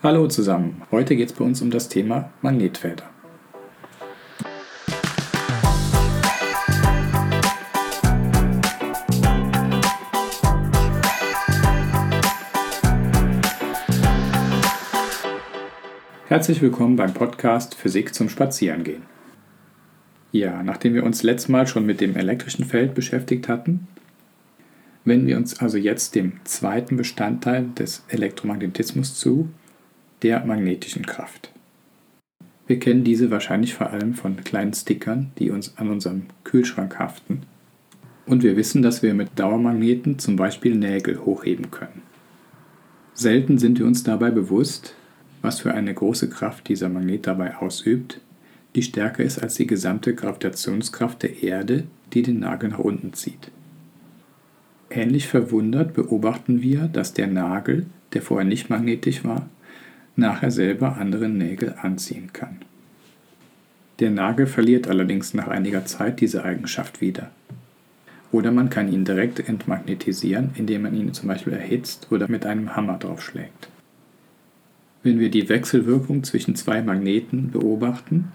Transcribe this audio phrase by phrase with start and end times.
[0.00, 3.10] Hallo zusammen, heute geht es bei uns um das Thema Magnetfelder.
[16.28, 19.02] Herzlich willkommen beim Podcast Physik zum Spazierengehen.
[20.30, 23.88] Ja, nachdem wir uns letztes Mal schon mit dem elektrischen Feld beschäftigt hatten,
[25.04, 29.48] wenden wir uns also jetzt dem zweiten Bestandteil des Elektromagnetismus zu,
[30.22, 31.50] der magnetischen Kraft.
[32.66, 37.42] Wir kennen diese wahrscheinlich vor allem von kleinen Stickern, die uns an unserem Kühlschrank haften.
[38.26, 42.02] Und wir wissen, dass wir mit Dauermagneten zum Beispiel Nägel hochheben können.
[43.14, 44.94] Selten sind wir uns dabei bewusst,
[45.40, 48.20] was für eine große Kraft dieser Magnet dabei ausübt,
[48.74, 53.50] die stärker ist als die gesamte Gravitationskraft der Erde, die den Nagel nach unten zieht.
[54.90, 59.48] Ähnlich verwundert beobachten wir, dass der Nagel, der vorher nicht magnetisch war,
[60.18, 62.58] nachher selber andere Nägel anziehen kann.
[64.00, 67.30] Der Nagel verliert allerdings nach einiger Zeit diese Eigenschaft wieder.
[68.30, 72.76] Oder man kann ihn direkt entmagnetisieren, indem man ihn zum Beispiel erhitzt oder mit einem
[72.76, 73.68] Hammer draufschlägt.
[75.02, 78.32] Wenn wir die Wechselwirkung zwischen zwei Magneten beobachten,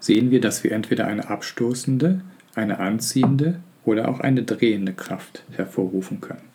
[0.00, 2.20] sehen wir, dass wir entweder eine abstoßende,
[2.54, 6.53] eine anziehende oder auch eine drehende Kraft hervorrufen können.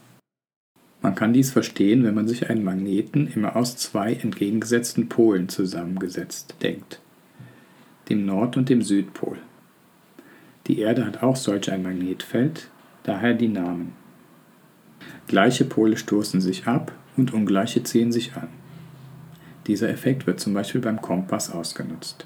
[1.02, 6.56] Man kann dies verstehen, wenn man sich einen Magneten immer aus zwei entgegengesetzten Polen zusammengesetzt
[6.62, 7.00] denkt,
[8.10, 9.38] dem Nord- und dem Südpol.
[10.68, 12.70] Die Erde hat auch solch ein Magnetfeld,
[13.04, 13.94] daher die Namen.
[15.28, 18.50] Gleiche Pole stoßen sich ab und ungleiche ziehen sich an.
[19.68, 22.26] Dieser Effekt wird zum Beispiel beim Kompass ausgenutzt.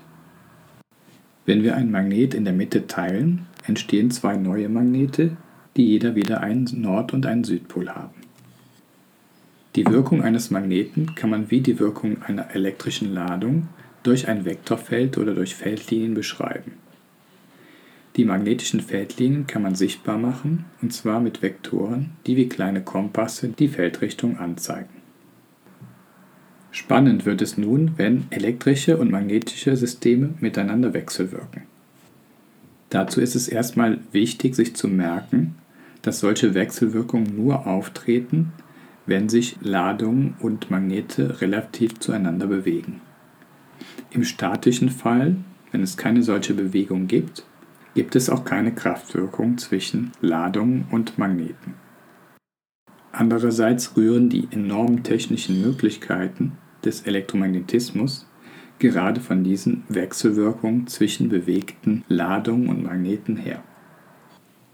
[1.45, 5.37] Wenn wir ein Magnet in der Mitte teilen, entstehen zwei neue Magnete,
[5.75, 8.22] die jeder wieder einen Nord- und einen Südpol haben.
[9.75, 13.69] Die Wirkung eines Magneten kann man wie die Wirkung einer elektrischen Ladung
[14.03, 16.73] durch ein Vektorfeld oder durch Feldlinien beschreiben.
[18.15, 23.47] Die magnetischen Feldlinien kann man sichtbar machen, und zwar mit Vektoren, die wie kleine Kompasse
[23.47, 25.01] die Feldrichtung anzeigen.
[26.69, 31.63] Spannend wird es nun, wenn elektrische und magnetische Systeme miteinander wechselwirken.
[32.89, 35.55] Dazu ist es erstmal wichtig, sich zu merken,
[36.03, 38.53] dass solche Wechselwirkungen nur auftreten,
[39.05, 43.01] wenn sich Ladungen und Magnete relativ zueinander bewegen.
[44.11, 45.35] Im statischen Fall,
[45.71, 47.45] wenn es keine solche Bewegung gibt,
[47.95, 51.75] gibt es auch keine Kraftwirkung zwischen Ladungen und Magneten.
[53.11, 56.53] Andererseits rühren die enormen technischen Möglichkeiten
[56.83, 58.27] des Elektromagnetismus
[58.79, 63.63] gerade von diesen Wechselwirkungen zwischen bewegten Ladungen und Magneten her.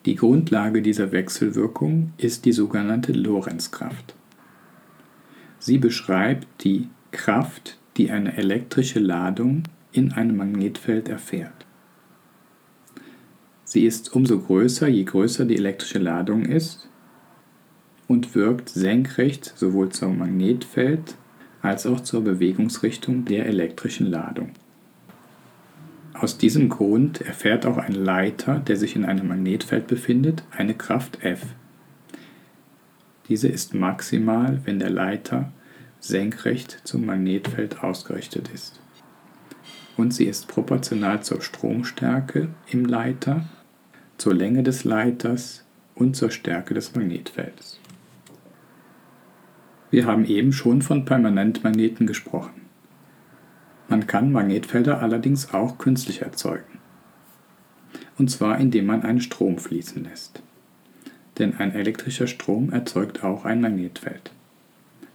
[0.05, 4.15] Die Grundlage dieser Wechselwirkung ist die sogenannte Lorentzkraft.
[5.59, 11.65] Sie beschreibt die Kraft, die eine elektrische Ladung in einem Magnetfeld erfährt.
[13.65, 16.89] Sie ist umso größer, je größer die elektrische Ladung ist
[18.07, 21.15] und wirkt senkrecht sowohl zum Magnetfeld
[21.61, 24.51] als auch zur Bewegungsrichtung der elektrischen Ladung.
[26.13, 31.23] Aus diesem Grund erfährt auch ein Leiter, der sich in einem Magnetfeld befindet, eine Kraft
[31.23, 31.45] F.
[33.29, 35.51] Diese ist maximal, wenn der Leiter
[35.99, 38.79] senkrecht zum Magnetfeld ausgerichtet ist.
[39.97, 43.45] Und sie ist proportional zur Stromstärke im Leiter,
[44.17, 47.79] zur Länge des Leiters und zur Stärke des Magnetfelds.
[49.91, 52.61] Wir haben eben schon von Permanentmagneten gesprochen.
[53.87, 56.79] Man kann Magnetfelder allerdings auch künstlich erzeugen.
[58.17, 60.43] Und zwar indem man einen Strom fließen lässt.
[61.39, 64.31] Denn ein elektrischer Strom erzeugt auch ein Magnetfeld.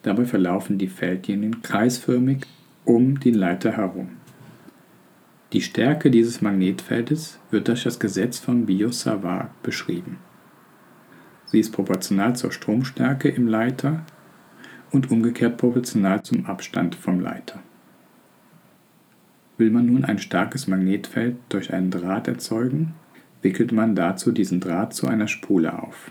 [0.03, 2.47] Dabei verlaufen die Feldlinien kreisförmig
[2.85, 4.09] um den Leiter herum.
[5.53, 10.19] Die Stärke dieses Magnetfeldes wird durch das Gesetz von Biot-Savart beschrieben.
[11.45, 14.05] Sie ist proportional zur Stromstärke im Leiter
[14.91, 17.61] und umgekehrt proportional zum Abstand vom Leiter.
[19.57, 22.95] Will man nun ein starkes Magnetfeld durch einen Draht erzeugen,
[23.43, 26.11] wickelt man dazu diesen Draht zu einer Spule auf.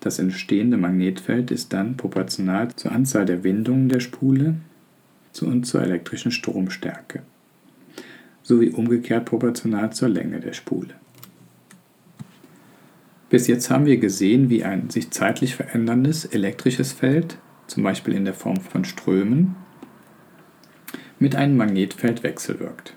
[0.00, 4.56] Das entstehende Magnetfeld ist dann proportional zur Anzahl der Windungen der Spule
[5.42, 7.22] und zur elektrischen Stromstärke,
[8.42, 10.94] sowie umgekehrt proportional zur Länge der Spule.
[13.28, 17.38] Bis jetzt haben wir gesehen, wie ein sich zeitlich veränderndes elektrisches Feld
[17.68, 19.54] zum Beispiel in der Form von Strömen,
[21.18, 22.94] mit einem Magnetfeld wechselwirkt.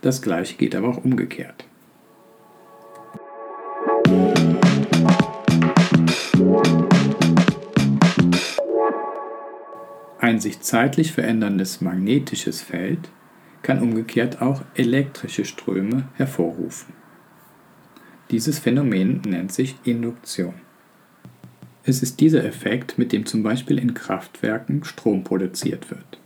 [0.00, 1.64] Das gleiche geht aber auch umgekehrt.
[10.24, 13.10] Ein sich zeitlich veränderndes magnetisches Feld
[13.60, 16.94] kann umgekehrt auch elektrische Ströme hervorrufen.
[18.30, 20.54] Dieses Phänomen nennt sich Induktion.
[21.84, 26.18] Es ist dieser Effekt, mit dem zum Beispiel in Kraftwerken Strom produziert wird.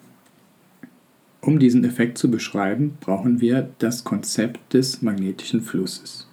[1.41, 6.29] Um diesen Effekt zu beschreiben, brauchen wir das Konzept des magnetischen Flusses.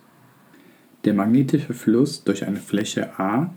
[1.04, 3.52] Der magnetische Fluss durch eine Fläche A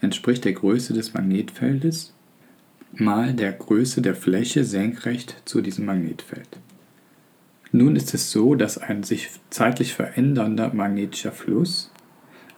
[0.00, 2.14] entspricht der Größe des Magnetfeldes
[2.92, 6.48] mal der Größe der Fläche senkrecht zu diesem Magnetfeld.
[7.70, 11.90] Nun ist es so, dass ein sich zeitlich verändernder magnetischer Fluss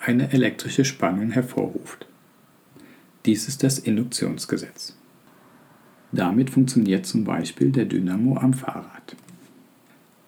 [0.00, 2.06] eine elektrische Spannung hervorruft.
[3.26, 4.96] Dies ist das Induktionsgesetz.
[6.12, 9.16] Damit funktioniert zum Beispiel der Dynamo am Fahrrad.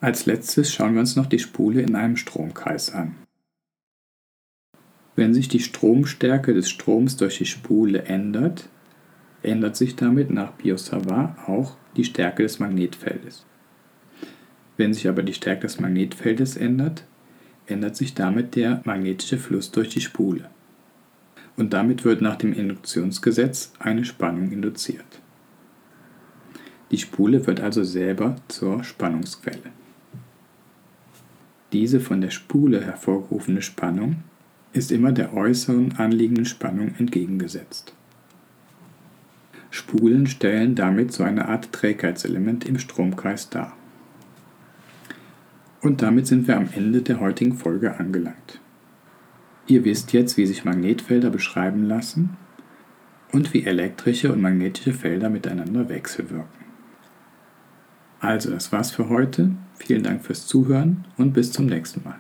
[0.01, 3.15] Als letztes schauen wir uns noch die Spule in einem Stromkreis an.
[5.15, 8.69] Wenn sich die Stromstärke des Stroms durch die Spule ändert,
[9.43, 13.45] ändert sich damit nach Biot-Savart auch die Stärke des Magnetfeldes.
[14.77, 17.05] Wenn sich aber die Stärke des Magnetfeldes ändert,
[17.67, 20.51] ändert sich damit der magnetische Fluss durch die Spule.
[21.57, 25.05] Und damit wird nach dem Induktionsgesetz eine Spannung induziert.
[26.91, 29.71] Die Spule wird also selber zur Spannungsquelle.
[31.73, 34.17] Diese von der Spule hervorgerufene Spannung
[34.73, 37.95] ist immer der äußeren anliegenden Spannung entgegengesetzt.
[39.73, 43.75] Spulen stellen damit so eine Art Trägheitselement im Stromkreis dar.
[45.81, 48.61] Und damit sind wir am Ende der heutigen Folge angelangt.
[49.67, 52.37] Ihr wisst jetzt, wie sich Magnetfelder beschreiben lassen
[53.33, 56.67] und wie elektrische und magnetische Felder miteinander wechselwirken.
[58.21, 59.53] Also, das war's für heute.
[59.77, 62.19] Vielen Dank fürs Zuhören und bis zum nächsten Mal.